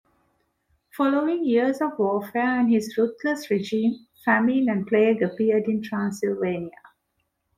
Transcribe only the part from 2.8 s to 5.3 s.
ruthless regime, famine and plague